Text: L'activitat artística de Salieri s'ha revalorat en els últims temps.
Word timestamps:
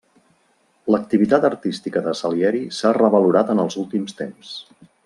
L'activitat 0.95 1.45
artística 1.51 2.03
de 2.07 2.15
Salieri 2.23 2.65
s'ha 2.79 2.95
revalorat 3.01 3.57
en 3.57 3.65
els 3.67 3.79
últims 3.85 4.23
temps. 4.25 4.61